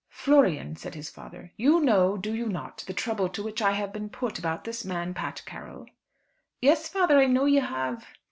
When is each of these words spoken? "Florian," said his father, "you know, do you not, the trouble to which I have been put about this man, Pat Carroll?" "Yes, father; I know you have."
"Florian," 0.09 0.75
said 0.75 0.95
his 0.95 1.11
father, 1.11 1.53
"you 1.57 1.79
know, 1.79 2.17
do 2.17 2.33
you 2.33 2.47
not, 2.49 2.83
the 2.87 2.91
trouble 2.93 3.29
to 3.29 3.43
which 3.43 3.61
I 3.61 3.73
have 3.73 3.93
been 3.93 4.09
put 4.09 4.39
about 4.39 4.63
this 4.63 4.83
man, 4.83 5.13
Pat 5.13 5.43
Carroll?" 5.45 5.85
"Yes, 6.59 6.87
father; 6.89 7.19
I 7.19 7.27
know 7.27 7.45
you 7.45 7.61
have." 7.61 8.07